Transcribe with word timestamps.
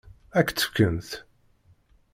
Ad 0.37 0.43
k-tt-fkent? 0.47 1.09